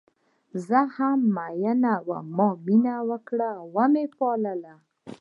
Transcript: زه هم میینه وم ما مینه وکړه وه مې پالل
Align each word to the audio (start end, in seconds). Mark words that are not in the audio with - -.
زه 0.67 0.79
هم 0.95 1.19
میینه 1.37 1.93
وم 2.07 2.25
ما 2.37 2.49
مینه 2.65 2.95
وکړه 3.09 3.49
وه 3.73 3.85
مې 3.93 4.05
پالل 4.17 4.61